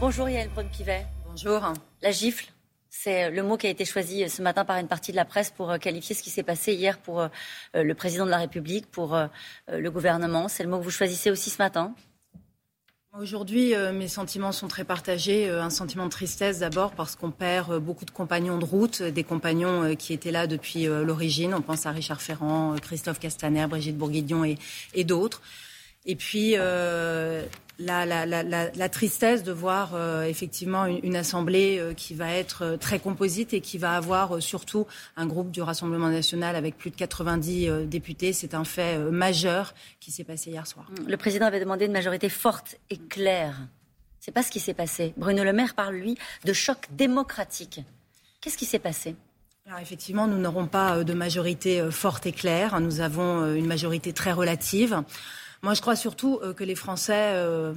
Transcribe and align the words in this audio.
Bonjour 0.00 0.28
Yael 0.28 0.48
Braun-Pivet. 0.48 1.06
Bonjour. 1.28 1.60
La 2.02 2.10
gifle, 2.10 2.46
c'est 2.88 3.30
le 3.30 3.42
mot 3.42 3.56
qui 3.56 3.66
a 3.66 3.70
été 3.70 3.84
choisi 3.84 4.28
ce 4.28 4.42
matin 4.42 4.64
par 4.64 4.78
une 4.78 4.88
partie 4.88 5.12
de 5.12 5.16
la 5.16 5.24
presse 5.24 5.50
pour 5.50 5.78
qualifier 5.78 6.16
ce 6.16 6.22
qui 6.22 6.30
s'est 6.30 6.42
passé 6.42 6.72
hier 6.72 6.98
pour 6.98 7.28
le 7.74 7.94
président 7.94 8.24
de 8.24 8.30
la 8.30 8.38
République, 8.38 8.90
pour 8.90 9.16
le 9.68 9.90
gouvernement. 9.90 10.48
C'est 10.48 10.64
le 10.64 10.70
mot 10.70 10.78
que 10.78 10.84
vous 10.84 10.90
choisissez 10.90 11.30
aussi 11.30 11.50
ce 11.50 11.58
matin 11.58 11.94
Aujourd'hui, 13.18 13.74
euh, 13.74 13.92
mes 13.92 14.06
sentiments 14.06 14.52
sont 14.52 14.68
très 14.68 14.84
partagés. 14.84 15.48
Euh, 15.48 15.64
un 15.64 15.70
sentiment 15.70 16.04
de 16.04 16.10
tristesse 16.10 16.60
d'abord 16.60 16.92
parce 16.92 17.16
qu'on 17.16 17.32
perd 17.32 17.72
euh, 17.72 17.80
beaucoup 17.80 18.04
de 18.04 18.12
compagnons 18.12 18.56
de 18.56 18.64
route, 18.64 19.02
des 19.02 19.24
compagnons 19.24 19.96
qui 19.96 20.12
étaient 20.12 20.30
là 20.30 20.46
depuis 20.46 20.84
l'origine. 20.84 21.52
On 21.52 21.60
pense 21.60 21.86
à 21.86 21.90
Richard 21.90 22.22
Ferrand, 22.22 22.76
Christophe 22.80 23.18
Castaner, 23.18 23.66
Brigitte 23.66 23.98
Bourguignon 23.98 24.44
et, 24.44 24.58
et 24.94 25.02
d'autres. 25.02 25.42
Et 26.06 26.14
puis, 26.14 26.54
la, 27.80 28.04
la, 28.04 28.26
la, 28.26 28.42
la, 28.42 28.88
tristesse 28.88 29.42
de 29.42 29.52
voir 29.52 29.94
euh, 29.94 30.24
effectivement 30.24 30.86
une, 30.86 31.16
assemblée 31.16 31.78
euh, 31.78 31.94
qui 31.94 32.14
va 32.14 32.30
être 32.32 32.62
euh, 32.62 32.76
très 32.76 32.98
composite 32.98 33.54
et 33.54 33.60
qui 33.60 33.78
va 33.78 33.96
avoir 33.96 34.42
surtout 34.42 34.86
un 35.16 35.26
groupe 35.26 35.50
du 35.50 35.62
Rassemblement 35.62 36.10
national 36.10 36.56
avec 36.56 36.76
plus 36.76 36.90
de 36.90 36.96
90 36.96 37.86
députés. 37.86 38.32
C'est 38.32 38.54
un 38.54 38.64
fait 38.64 38.98
majeur 38.98 39.74
qui 39.98 40.10
s'est 40.10 40.24
passé 40.24 40.50
hier 40.50 40.66
soir. 40.66 40.86
Le 41.06 41.16
président 41.16 41.46
avait 41.46 41.60
demandé 41.60 41.86
une 41.86 41.92
majorité 41.92 42.28
forte 42.28 42.76
et 42.90 42.96
claire. 42.96 43.56
C'est 44.20 44.32
pas 44.32 44.42
ce 44.42 44.50
qui 44.50 44.60
s'est 44.60 44.74
passé. 44.74 45.14
Bruno 45.16 45.42
Le 45.42 45.52
Maire 45.52 45.74
parle 45.74 45.94
lui 45.94 46.16
de 46.44 46.52
choc 46.52 46.88
démocratique. 46.90 47.80
Qu'est-ce 48.40 48.58
qui 48.58 48.66
s'est 48.66 48.78
passé? 48.78 49.16
Alors 49.66 49.80
effectivement, 49.80 50.26
nous 50.26 50.38
n'aurons 50.38 50.66
pas 50.66 51.04
de 51.04 51.14
majorité 51.14 51.90
forte 51.90 52.26
et 52.26 52.32
claire. 52.32 52.80
Nous 52.80 53.00
avons 53.00 53.54
une 53.54 53.66
majorité 53.66 54.12
très 54.12 54.32
relative. 54.32 55.02
Moi, 55.62 55.74
je 55.74 55.80
crois 55.80 55.96
surtout 55.96 56.38
euh, 56.42 56.54
que 56.54 56.64
les 56.64 56.74
Français, 56.74 57.32
euh, 57.34 57.74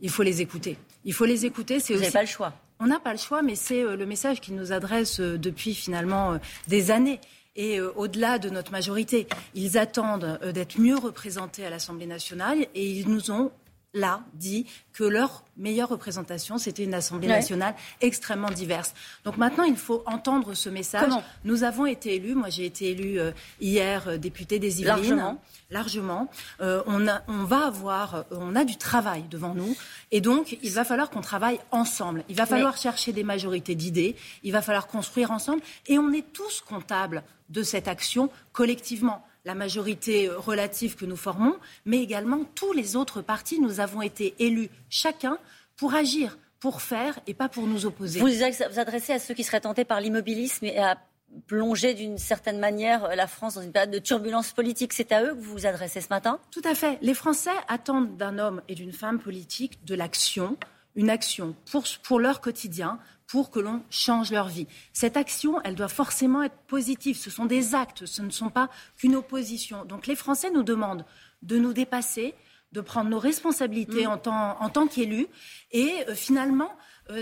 il 0.00 0.10
faut 0.10 0.22
les 0.22 0.40
écouter. 0.40 0.78
Il 1.04 1.12
faut 1.12 1.26
les 1.26 1.44
écouter. 1.44 1.78
Vous 1.78 1.94
n'avez 1.94 2.10
pas 2.10 2.22
le 2.22 2.28
choix. 2.28 2.52
On 2.80 2.86
n'a 2.86 2.98
pas 2.98 3.12
le 3.12 3.18
choix, 3.18 3.42
mais 3.42 3.54
c'est 3.54 3.82
euh, 3.82 3.96
le 3.96 4.06
message 4.06 4.40
qu'ils 4.40 4.56
nous 4.56 4.72
adressent 4.72 5.20
depuis 5.20 5.74
finalement 5.74 6.38
des 6.68 6.90
années 6.90 7.20
et 7.56 7.80
au-delà 7.80 8.40
de 8.40 8.50
notre 8.50 8.72
majorité. 8.72 9.28
Ils 9.54 9.78
attendent 9.78 10.40
d'être 10.52 10.80
mieux 10.80 10.96
représentés 10.96 11.64
à 11.64 11.70
l'Assemblée 11.70 12.06
nationale 12.06 12.66
et 12.74 12.90
ils 12.90 13.08
nous 13.08 13.30
ont 13.30 13.52
là 13.94 14.22
dit 14.34 14.66
que 14.92 15.04
leur 15.04 15.44
meilleure 15.56 15.88
représentation, 15.88 16.58
c'était 16.58 16.84
une 16.84 16.94
Assemblée 16.94 17.28
nationale 17.28 17.74
extrêmement 18.00 18.50
diverse. 18.50 18.92
Donc 19.24 19.36
maintenant, 19.36 19.64
il 19.64 19.76
faut 19.76 20.02
entendre 20.06 20.54
ce 20.54 20.68
message. 20.68 21.12
Nous 21.44 21.62
avons 21.64 21.86
été 21.86 22.16
élus, 22.16 22.34
moi 22.34 22.48
j'ai 22.48 22.66
été 22.66 22.90
élue 22.90 23.18
euh, 23.20 23.30
hier 23.60 24.08
euh, 24.08 24.16
députée 24.18 24.58
des 24.58 24.80
Yvelines. 24.80 24.96
Largement. 24.96 25.42
Largement. 25.70 26.30
Euh, 26.60 26.82
on, 26.86 27.08
a, 27.08 27.22
on 27.28 27.44
va 27.44 27.66
avoir, 27.66 28.24
on 28.30 28.54
a 28.56 28.64
du 28.64 28.76
travail 28.76 29.24
devant 29.30 29.54
nous. 29.54 29.76
Et 30.10 30.20
donc, 30.20 30.58
il 30.62 30.70
va 30.72 30.84
falloir 30.84 31.10
qu'on 31.10 31.20
travaille 31.20 31.60
ensemble. 31.70 32.24
Il 32.28 32.36
va 32.36 32.46
falloir 32.46 32.76
chercher 32.76 33.12
des 33.12 33.24
majorités 33.24 33.74
d'idées. 33.74 34.16
Il 34.42 34.52
va 34.52 34.62
falloir 34.62 34.86
construire 34.86 35.30
ensemble. 35.30 35.62
Et 35.86 35.98
on 35.98 36.12
est 36.12 36.32
tous 36.32 36.60
comptables 36.60 37.22
de 37.48 37.62
cette 37.62 37.88
action 37.88 38.30
collectivement 38.52 39.24
la 39.44 39.54
majorité 39.54 40.28
relative 40.28 40.96
que 40.96 41.04
nous 41.04 41.16
formons, 41.16 41.56
mais 41.84 41.98
également 41.98 42.44
tous 42.54 42.72
les 42.72 42.96
autres 42.96 43.22
partis. 43.22 43.60
Nous 43.60 43.80
avons 43.80 44.02
été 44.02 44.34
élus 44.38 44.70
chacun 44.88 45.38
pour 45.76 45.94
agir, 45.94 46.38
pour 46.60 46.80
faire 46.82 47.18
et 47.26 47.34
pas 47.34 47.48
pour 47.48 47.66
nous 47.66 47.84
opposer. 47.86 48.20
Vous 48.20 48.26
vous 48.26 48.78
adressez 48.78 49.12
à 49.12 49.18
ceux 49.18 49.34
qui 49.34 49.44
seraient 49.44 49.60
tentés 49.60 49.84
par 49.84 50.00
l'immobilisme 50.00 50.64
et 50.64 50.78
à 50.78 50.98
plonger 51.46 51.94
d'une 51.94 52.16
certaine 52.16 52.60
manière 52.60 53.14
la 53.16 53.26
France 53.26 53.54
dans 53.54 53.62
une 53.62 53.72
période 53.72 53.90
de 53.90 53.98
turbulence 53.98 54.52
politique. 54.52 54.92
C'est 54.92 55.10
à 55.10 55.24
eux 55.24 55.34
que 55.34 55.40
vous 55.40 55.52
vous 55.52 55.66
adressez 55.66 56.00
ce 56.00 56.08
matin? 56.08 56.38
Tout 56.52 56.62
à 56.64 56.74
fait. 56.74 56.96
Les 57.02 57.14
Français 57.14 57.50
attendent 57.66 58.16
d'un 58.16 58.38
homme 58.38 58.62
et 58.68 58.74
d'une 58.74 58.92
femme 58.92 59.18
politique 59.18 59.84
de 59.84 59.94
l'action, 59.94 60.56
une 60.96 61.10
action 61.10 61.54
pour, 61.70 61.84
pour 62.02 62.20
leur 62.20 62.40
quotidien, 62.40 62.98
pour 63.26 63.50
que 63.50 63.58
l'on 63.58 63.82
change 63.90 64.30
leur 64.30 64.48
vie. 64.48 64.66
Cette 64.92 65.16
action, 65.16 65.60
elle 65.62 65.74
doit 65.74 65.88
forcément 65.88 66.42
être 66.42 66.56
positive. 66.66 67.16
Ce 67.16 67.30
sont 67.30 67.46
des 67.46 67.74
actes, 67.74 68.06
ce 68.06 68.22
ne 68.22 68.30
sont 68.30 68.50
pas 68.50 68.68
qu'une 68.96 69.16
opposition. 69.16 69.84
Donc 69.84 70.06
les 70.06 70.16
Français 70.16 70.50
nous 70.50 70.62
demandent 70.62 71.04
de 71.42 71.58
nous 71.58 71.72
dépasser, 71.72 72.34
de 72.72 72.80
prendre 72.80 73.10
nos 73.10 73.18
responsabilités 73.18 74.06
mm. 74.06 74.10
en 74.10 74.18
tant, 74.18 74.60
en 74.60 74.68
tant 74.68 74.86
qu'élus. 74.86 75.26
Et 75.72 75.92
euh, 76.08 76.14
finalement, 76.14 76.70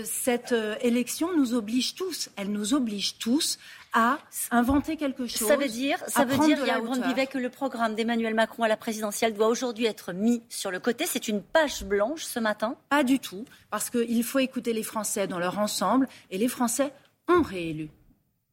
cette 0.05 0.53
euh, 0.53 0.75
élection 0.81 1.35
nous 1.35 1.53
oblige 1.53 1.95
tous, 1.95 2.29
elle 2.35 2.51
nous 2.51 2.73
oblige 2.73 3.17
tous 3.17 3.59
à 3.91 4.17
inventer 4.49 4.97
quelque 4.97 5.27
chose. 5.27 5.47
Ça 5.47 5.55
veut 5.55 5.67
dire, 5.67 5.99
ça 6.07 6.25
veut 6.25 6.37
dire, 6.45 6.57
il 6.65 7.27
que 7.27 7.37
le 7.37 7.49
programme 7.49 7.93
d'Emmanuel 7.93 8.33
Macron 8.33 8.63
à 8.63 8.67
la 8.67 8.77
présidentielle 8.77 9.33
doit 9.33 9.47
aujourd'hui 9.47 9.85
être 9.85 10.13
mis 10.13 10.41
sur 10.49 10.71
le 10.71 10.79
côté. 10.79 11.05
C'est 11.05 11.27
une 11.27 11.41
page 11.41 11.83
blanche 11.83 12.23
ce 12.23 12.39
matin 12.39 12.75
Pas 12.89 13.03
du 13.03 13.19
tout, 13.19 13.45
parce 13.69 13.89
qu'il 13.89 14.23
faut 14.23 14.39
écouter 14.39 14.73
les 14.73 14.83
Français 14.83 15.27
dans 15.27 15.39
leur 15.39 15.59
ensemble, 15.59 16.07
et 16.31 16.37
les 16.37 16.47
Français 16.47 16.91
ont 17.27 17.43
réélu. 17.43 17.89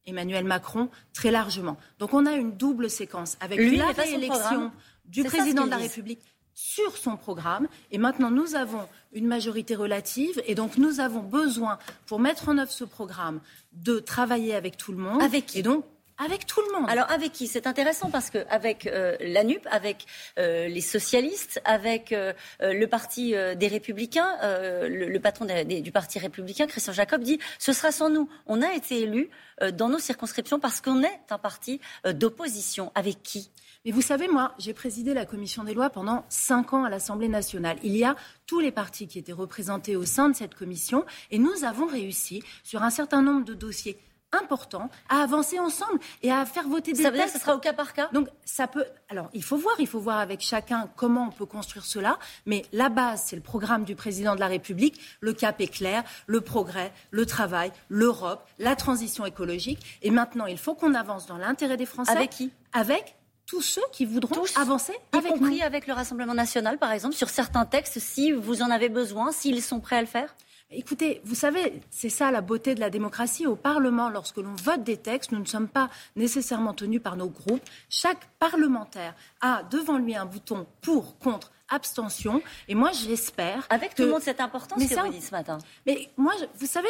Emmanuel 0.05 0.45
Macron 0.45 0.89
très 1.13 1.31
largement. 1.31 1.77
Donc 1.99 2.13
on 2.13 2.25
a 2.25 2.33
une 2.33 2.57
double 2.57 2.89
séquence 2.89 3.37
avec 3.39 3.59
la 3.59 3.91
réélection 3.91 4.71
du 5.05 5.23
président 5.23 5.65
de 5.65 5.69
la 5.69 5.77
République 5.77 6.21
sur 6.53 6.97
son 6.97 7.17
programme. 7.17 7.67
Et 7.91 7.97
maintenant, 7.97 8.31
nous 8.31 8.55
avons 8.55 8.87
une 9.13 9.27
majorité 9.27 9.75
relative. 9.75 10.41
Et 10.47 10.55
donc, 10.55 10.77
nous 10.77 10.99
avons 10.99 11.21
besoin, 11.21 11.77
pour 12.05 12.19
mettre 12.19 12.49
en 12.49 12.57
œuvre 12.57 12.71
ce 12.71 12.83
programme, 12.83 13.41
de 13.73 13.99
travailler 13.99 14.55
avec 14.55 14.77
tout 14.77 14.91
le 14.91 14.97
monde. 14.97 15.21
Avec 15.21 15.45
qui 15.45 15.59
Et 15.59 15.63
donc, 15.63 15.85
avec 16.23 16.45
tout 16.45 16.61
le 16.61 16.79
monde. 16.79 16.89
Alors 16.89 17.09
avec 17.09 17.31
qui? 17.31 17.47
C'est 17.47 17.67
intéressant 17.67 18.11
parce 18.11 18.29
qu'avec 18.29 18.85
euh, 18.85 19.17
la 19.21 19.43
NUP, 19.43 19.65
avec 19.71 20.05
euh, 20.37 20.67
les 20.67 20.81
socialistes, 20.81 21.59
avec 21.65 22.11
euh, 22.11 22.33
le 22.61 22.85
parti 22.85 23.33
des 23.55 23.67
Républicains, 23.67 24.37
le, 24.43 25.17
patron 25.19 25.45
du 25.65 25.91
parti 25.91 26.19
républicain, 26.19 26.67
Christian 26.67 26.93
Jacob, 26.93 27.21
dit 27.23 27.39
ce 27.59 27.73
sera 27.73 27.91
sans 27.91 28.09
nous. 28.09 28.29
On 28.45 28.61
a 28.61 28.73
été 28.73 29.01
élus 29.01 29.29
dans 29.73 29.89
nos 29.89 29.99
circonscriptions 29.99 30.59
parce 30.59 30.81
qu'on 30.81 31.03
est 31.03 31.21
un 31.29 31.37
parti 31.37 31.79
d'opposition. 32.05 32.91
Avec 32.95 33.23
qui? 33.23 33.49
Mais 33.85 33.91
vous 33.91 34.01
savez, 34.01 34.27
moi, 34.27 34.53
j'ai 34.59 34.73
présidé 34.73 35.13
la 35.13 35.25
commission 35.25 35.63
des 35.63 35.73
lois 35.73 35.89
pendant 35.89 36.25
cinq 36.29 36.73
ans 36.73 36.83
à 36.83 36.89
l'Assemblée 36.89 37.29
nationale. 37.29 37.77
Il 37.83 37.95
y 37.95 38.03
a 38.03 38.15
tous 38.45 38.59
les 38.59 38.71
partis 38.71 39.07
qui 39.07 39.17
étaient 39.17 39.31
représentés 39.31 39.95
au 39.95 40.05
sein 40.05 40.29
de 40.29 40.35
cette 40.35 40.55
commission 40.55 41.05
et 41.31 41.39
nous 41.39 41.63
avons 41.63 41.87
réussi 41.87 42.43
sur 42.63 42.83
un 42.83 42.89
certain 42.89 43.21
nombre 43.21 43.45
de 43.45 43.53
dossiers 43.53 43.97
importants 44.33 44.89
à 45.09 45.21
avancer 45.21 45.59
ensemble 45.59 45.99
et 46.21 46.31
à 46.31 46.45
faire 46.45 46.67
voter 46.67 46.93
des 46.93 47.03
ça 47.03 47.09
veut 47.09 47.17
Dire 47.17 47.25
que 47.25 47.31
ce 47.31 47.39
sera 47.39 47.55
au 47.55 47.59
cas 47.59 47.73
par 47.73 47.93
cas? 47.93 48.09
Donc 48.13 48.29
ça 48.45 48.67
peut. 48.67 48.85
Alors 49.09 49.29
il 49.33 49.43
faut 49.43 49.57
voir, 49.57 49.75
il 49.79 49.87
faut 49.87 49.99
voir 49.99 50.19
avec 50.19 50.41
chacun 50.41 50.89
comment 50.95 51.27
on 51.27 51.31
peut 51.31 51.45
construire 51.45 51.85
cela. 51.85 52.17
Mais 52.45 52.63
la 52.71 52.89
base, 52.89 53.23
c'est 53.25 53.35
le 53.35 53.41
programme 53.41 53.83
du 53.83 53.95
président 53.95 54.35
de 54.35 54.39
la 54.39 54.47
République. 54.47 54.99
Le 55.19 55.33
cap 55.33 55.59
est 55.59 55.67
clair, 55.67 56.03
le 56.27 56.41
progrès, 56.41 56.93
le 57.09 57.25
travail, 57.25 57.71
l'Europe, 57.89 58.47
la 58.59 58.75
transition 58.75 59.25
écologique. 59.25 59.99
Et 60.01 60.11
maintenant, 60.11 60.45
il 60.45 60.57
faut 60.57 60.75
qu'on 60.75 60.93
avance 60.93 61.25
dans 61.25 61.37
l'intérêt 61.37 61.77
des 61.77 61.85
Français. 61.85 62.11
Avec 62.11 62.29
qui? 62.29 62.51
Avec 62.73 63.15
tous 63.51 63.61
ceux 63.61 63.81
qui 63.91 64.05
voudront 64.05 64.45
avancer, 64.55 64.93
y 65.13 65.17
avec 65.17 65.33
compris 65.33 65.61
avec 65.61 65.85
le 65.85 65.93
Rassemblement 65.93 66.33
national, 66.33 66.77
par 66.77 66.93
exemple, 66.93 67.15
sur 67.15 67.29
certains 67.29 67.65
textes, 67.65 67.99
si 67.99 68.31
vous 68.31 68.61
en 68.61 68.71
avez 68.71 68.87
besoin, 68.87 69.33
s'ils 69.33 69.61
sont 69.61 69.81
prêts 69.81 69.97
à 69.97 70.01
le 70.01 70.07
faire 70.07 70.33
Écoutez, 70.73 71.19
vous 71.25 71.35
savez, 71.35 71.81
c'est 71.89 72.07
ça 72.07 72.31
la 72.31 72.39
beauté 72.39 72.75
de 72.75 72.79
la 72.79 72.89
démocratie. 72.89 73.45
Au 73.45 73.57
Parlement, 73.57 74.07
lorsque 74.07 74.37
l'on 74.37 74.53
vote 74.53 74.85
des 74.85 74.95
textes, 74.95 75.33
nous 75.33 75.39
ne 75.39 75.45
sommes 75.45 75.67
pas 75.67 75.89
nécessairement 76.15 76.73
tenus 76.73 77.03
par 77.03 77.17
nos 77.17 77.27
groupes. 77.27 77.61
Chaque 77.89 78.25
parlementaire 78.39 79.13
a 79.41 79.63
devant 79.63 79.97
lui 79.97 80.15
un 80.15 80.25
bouton 80.25 80.65
pour, 80.81 81.19
contre, 81.19 81.51
abstention. 81.67 82.41
Et 82.69 82.75
moi, 82.75 82.91
j'espère. 82.93 83.67
Avec 83.69 83.95
tout 83.95 84.03
le 84.03 84.11
monde, 84.11 84.21
c'est 84.23 84.39
important 84.39 84.79
ce 84.79 84.87
que 84.87 84.97
vous 84.97 85.11
dites 85.11 85.23
ce 85.23 85.31
matin. 85.31 85.57
Mais 85.85 86.09
moi, 86.15 86.31
vous 86.55 86.67
savez, 86.67 86.87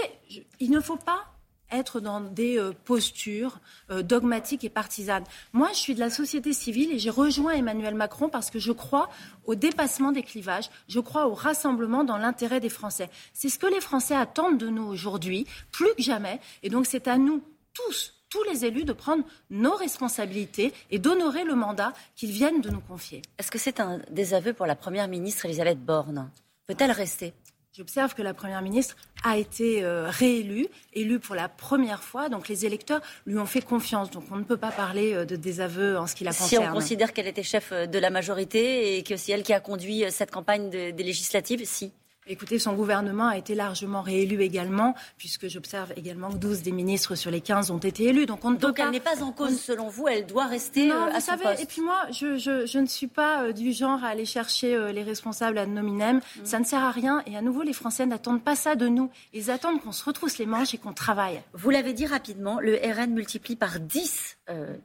il 0.59 0.69
ne 0.69 0.79
faut 0.79 0.97
pas 0.97 1.25
être 1.71 1.99
dans 1.99 2.21
des 2.21 2.57
euh, 2.57 2.71
postures 2.85 3.59
euh, 3.89 4.01
dogmatiques 4.01 4.63
et 4.63 4.69
partisanes. 4.69 5.23
Moi, 5.53 5.69
je 5.73 5.77
suis 5.77 5.95
de 5.95 5.99
la 5.99 6.09
société 6.09 6.53
civile 6.53 6.91
et 6.91 6.99
j'ai 6.99 7.09
rejoint 7.09 7.53
Emmanuel 7.53 7.95
Macron 7.95 8.29
parce 8.29 8.49
que 8.49 8.59
je 8.59 8.71
crois 8.71 9.09
au 9.45 9.55
dépassement 9.55 10.11
des 10.11 10.23
clivages, 10.23 10.69
je 10.87 10.99
crois 10.99 11.27
au 11.27 11.33
rassemblement 11.33 12.03
dans 12.03 12.18
l'intérêt 12.18 12.59
des 12.59 12.69
Français. 12.69 13.09
C'est 13.33 13.50
ce 13.50 13.59
que 13.59 13.68
les 13.68 13.81
Français 13.81 14.15
attendent 14.15 14.57
de 14.57 14.69
nous 14.69 14.83
aujourd'hui, 14.83 15.47
plus 15.71 15.94
que 15.95 16.01
jamais. 16.03 16.39
Et 16.63 16.69
donc, 16.69 16.85
c'est 16.85 17.07
à 17.07 17.18
nous 17.18 17.41
tous, 17.74 18.13
tous 18.29 18.44
les 18.44 18.65
élus 18.65 18.83
de 18.83 18.94
prendre 18.94 19.24
nos 19.50 19.75
responsabilités 19.75 20.74
et 20.89 21.00
d'honorer 21.00 21.44
le 21.44 21.56
mandat 21.56 21.94
qu'ils 22.15 22.31
viennent 22.31 22.62
de 22.62 22.69
nous 22.69 22.81
confier. 22.81 23.21
Est-ce 23.38 23.51
que 23.51 23.59
c'est 23.59 23.79
un 23.79 24.00
désaveu 24.09 24.53
pour 24.53 24.65
la 24.65 24.75
Première 24.75 25.07
ministre 25.07 25.45
Elisabeth 25.45 25.83
Borne? 25.83 26.29
Peut-elle 26.67 26.91
rester? 26.91 27.33
J'observe 27.73 28.15
que 28.15 28.21
la 28.21 28.33
Première 28.33 28.62
ministre 28.62 28.97
a 29.23 29.38
été 29.38 29.81
euh, 29.85 30.09
réélue, 30.09 30.68
élue 30.94 31.19
pour 31.19 31.35
la 31.35 31.47
première 31.47 32.03
fois. 32.03 32.27
Donc 32.27 32.50
les 32.50 32.65
électeurs 32.65 33.00
lui 33.25 33.38
ont 33.39 33.45
fait 33.45 33.62
confiance. 33.62 34.12
Donc 34.12 34.25
on 34.29 34.35
ne 34.35 34.44
peut 34.44 34.57
pas 34.57 34.71
parler 34.71 35.13
euh, 35.13 35.23
de 35.23 35.38
désaveu 35.38 35.97
en 35.97 36.06
ce 36.06 36.13
qui 36.13 36.25
la 36.25 36.31
concerne. 36.31 36.63
Si 36.63 36.69
on 36.69 36.73
considère 36.73 37.13
qu'elle 37.13 37.27
était 37.27 37.44
chef 37.44 37.71
euh, 37.71 37.85
de 37.85 37.97
la 37.97 38.09
majorité 38.09 38.97
et 38.97 39.03
que 39.03 39.15
c'est 39.15 39.31
elle 39.31 39.44
qui 39.44 39.53
a 39.53 39.62
conduit 39.62 40.03
cette 40.12 40.31
campagne 40.31 40.69
des 40.69 40.91
législatives, 40.91 41.62
si. 41.63 41.94
Écoutez, 42.27 42.59
son 42.59 42.73
gouvernement 42.73 43.29
a 43.29 43.38
été 43.38 43.56
largement 43.56 44.03
réélu 44.03 44.44
également, 44.44 44.94
puisque 45.18 45.47
j'observe 45.47 45.91
également 45.95 46.29
que 46.29 46.38
12 46.38 46.62
des 46.62 46.71
ministres 46.71 47.15
sur 47.15 47.31
les 47.31 47.41
15 47.41 47.71
ont 47.71 47.79
été 47.79 48.03
élus. 48.03 48.27
Donc, 48.27 48.45
on 48.45 48.51
Donc 48.51 48.79
elle 48.79 48.91
n'est 48.91 49.00
pas 49.00 49.23
en 49.23 49.31
cause, 49.31 49.59
selon 49.59 49.88
vous, 49.89 50.07
elle 50.07 50.27
doit 50.27 50.45
rester 50.45 50.85
non, 50.85 50.95
euh, 50.95 51.06
à 51.07 51.13
vous 51.15 51.19
savez, 51.19 51.44
poste. 51.44 51.63
Et 51.63 51.65
puis 51.65 51.81
moi, 51.81 52.00
je, 52.12 52.38
je, 52.38 52.68
je 52.68 52.77
ne 52.77 52.85
suis 52.85 53.07
pas 53.07 53.45
euh, 53.45 53.53
du 53.53 53.73
genre 53.73 54.03
à 54.03 54.09
aller 54.09 54.25
chercher 54.25 54.75
euh, 54.75 54.91
les 54.91 55.01
responsables 55.01 55.57
à 55.57 55.65
nominem. 55.65 56.18
Mm. 56.18 56.45
Ça 56.45 56.59
ne 56.59 56.63
sert 56.63 56.83
à 56.83 56.91
rien. 56.91 57.23
Et 57.25 57.35
à 57.35 57.41
nouveau, 57.41 57.63
les 57.63 57.73
Français 57.73 58.06
n'attendent 58.06 58.44
pas 58.44 58.56
ça 58.56 58.75
de 58.75 58.88
nous. 58.88 59.09
Ils 59.33 59.50
attendent 59.50 59.81
qu'on 59.81 59.91
se 59.91 60.06
retrousse 60.06 60.38
les 60.38 60.45
manches 60.45 60.75
et 60.75 60.77
qu'on 60.77 60.94
travaille. 60.94 61.41
Vous 61.53 61.71
l'avez 61.71 61.94
dit 61.94 62.06
rapidement, 62.06 62.59
le 62.59 62.75
RN 62.75 63.13
multiplie 63.13 63.56
par 63.56 63.79
10 63.79 64.38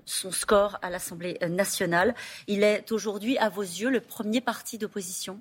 son 0.05 0.31
score 0.31 0.79
à 0.81 0.91
l'Assemblée 0.91 1.39
nationale. 1.49 2.15
Il 2.47 2.63
est 2.63 2.93
aujourd'hui, 2.93 3.37
à 3.39 3.49
vos 3.49 3.63
yeux, 3.63 3.91
le 3.91 4.01
premier 4.01 4.41
parti 4.41 4.79
d'opposition? 4.79 5.41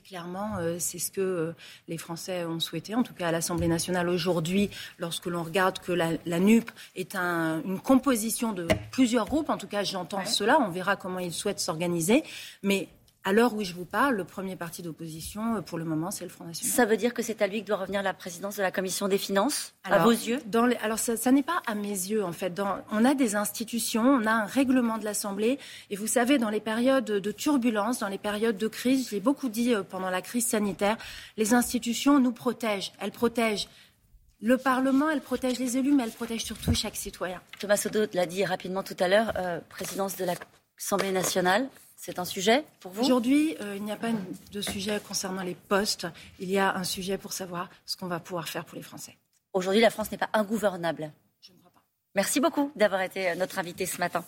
Clairement, 0.00 0.56
euh, 0.58 0.76
c'est 0.78 0.98
ce 0.98 1.10
que 1.10 1.20
euh, 1.20 1.52
les 1.88 1.98
Français 1.98 2.44
ont 2.44 2.60
souhaité, 2.60 2.94
en 2.94 3.02
tout 3.02 3.14
cas 3.14 3.28
à 3.28 3.32
l'Assemblée 3.32 3.68
nationale 3.68 4.08
aujourd'hui, 4.08 4.70
lorsque 4.98 5.26
l'on 5.26 5.42
regarde 5.42 5.78
que 5.78 5.92
la, 5.92 6.38
NUP 6.38 6.70
est 6.94 7.16
une 7.16 7.80
composition 7.80 8.52
de 8.52 8.68
plusieurs 8.90 9.26
groupes, 9.26 9.50
en 9.50 9.58
tout 9.58 9.66
cas 9.66 9.84
j'entends 9.84 10.24
cela, 10.24 10.60
on 10.60 10.70
verra 10.70 10.96
comment 10.96 11.18
ils 11.18 11.32
souhaitent 11.32 11.60
s'organiser, 11.60 12.22
mais 12.62 12.88
à 13.24 13.32
l'heure 13.32 13.54
où 13.54 13.62
je 13.62 13.74
vous 13.74 13.84
parle, 13.84 14.16
le 14.16 14.24
premier 14.24 14.56
parti 14.56 14.82
d'opposition, 14.82 15.56
euh, 15.56 15.60
pour 15.60 15.76
le 15.76 15.84
moment, 15.84 16.10
c'est 16.10 16.24
le 16.24 16.30
Front 16.30 16.44
National. 16.44 16.74
Ça 16.74 16.84
veut 16.86 16.96
dire 16.96 17.12
que 17.12 17.22
c'est 17.22 17.42
à 17.42 17.46
lui 17.46 17.62
que 17.62 17.66
doit 17.66 17.76
revenir 17.76 18.02
la 18.02 18.14
présidence 18.14 18.56
de 18.56 18.62
la 18.62 18.70
Commission 18.70 19.08
des 19.08 19.18
finances, 19.18 19.74
à 19.84 19.98
vos 19.98 20.10
yeux? 20.10 20.40
Alors, 20.82 20.98
ça, 20.98 21.32
n'est 21.32 21.42
pas 21.42 21.60
à 21.66 21.74
mes 21.74 21.88
yeux, 21.88 22.24
en 22.24 22.32
fait. 22.32 22.60
on 22.90 23.04
a 23.04 23.14
des 23.14 23.36
institutions, 23.36 24.02
on 24.02 24.26
a 24.26 24.32
un 24.32 24.44
règlement 24.44 24.98
de 24.98 25.04
l'Assemblée. 25.04 25.58
Et 25.90 25.96
vous 25.96 26.06
savez, 26.06 26.38
dans 26.38 26.50
les 26.50 26.60
périodes 26.60 27.04
de 27.04 27.32
turbulence, 27.32 27.98
dans 27.98 28.08
les 28.08 28.18
périodes 28.18 28.56
de 28.56 28.68
crise, 28.68 29.08
je 29.08 29.14
l'ai 29.14 29.20
beaucoup 29.20 29.48
dit 29.48 29.74
euh, 29.74 29.82
pendant 29.82 30.10
la 30.10 30.22
crise 30.22 30.46
sanitaire, 30.46 30.96
les 31.36 31.54
institutions 31.54 32.20
nous 32.20 32.32
protègent. 32.32 32.92
Elles 33.00 33.12
protègent 33.12 33.68
le 34.40 34.56
Parlement, 34.56 35.10
elles 35.10 35.20
protègent 35.20 35.58
les 35.58 35.76
élus, 35.76 35.92
mais 35.92 36.04
elles 36.04 36.10
protègent 36.12 36.44
surtout 36.44 36.72
chaque 36.72 36.96
citoyen. 36.96 37.40
Thomas 37.58 37.76
Sodo 37.76 38.06
l'a 38.14 38.26
dit 38.26 38.44
rapidement 38.44 38.84
tout 38.84 38.96
à 39.00 39.08
l'heure, 39.08 39.32
euh, 39.36 39.58
présidence 39.68 40.16
de 40.16 40.24
l'Assemblée 40.24 41.10
nationale. 41.10 41.68
C'est 42.00 42.20
un 42.20 42.24
sujet 42.24 42.64
pour 42.78 42.92
vous? 42.92 43.02
Aujourd'hui, 43.02 43.56
euh, 43.60 43.74
il 43.76 43.82
n'y 43.82 43.90
a 43.90 43.96
pas 43.96 44.12
de 44.52 44.60
sujet 44.60 45.00
concernant 45.06 45.42
les 45.42 45.56
postes. 45.56 46.06
Il 46.38 46.48
y 46.48 46.56
a 46.56 46.76
un 46.76 46.84
sujet 46.84 47.18
pour 47.18 47.32
savoir 47.32 47.68
ce 47.86 47.96
qu'on 47.96 48.06
va 48.06 48.20
pouvoir 48.20 48.48
faire 48.48 48.64
pour 48.64 48.76
les 48.76 48.84
Français. 48.84 49.16
Aujourd'hui, 49.52 49.80
la 49.80 49.90
France 49.90 50.12
n'est 50.12 50.16
pas 50.16 50.30
ingouvernable. 50.32 51.10
Je 51.40 51.52
ne 51.52 51.58
crois 51.58 51.72
pas. 51.72 51.82
Merci 52.14 52.38
beaucoup 52.38 52.70
d'avoir 52.76 53.00
été 53.02 53.34
notre 53.34 53.58
invité 53.58 53.84
ce 53.84 53.98
matin. 53.98 54.24